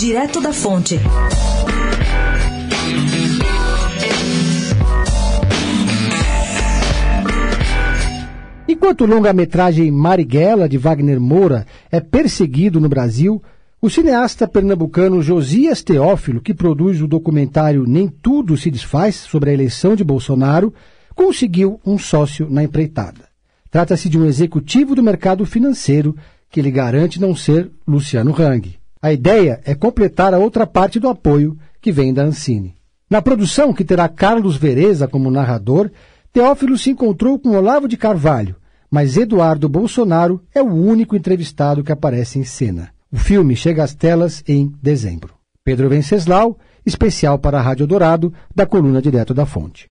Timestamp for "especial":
46.84-47.38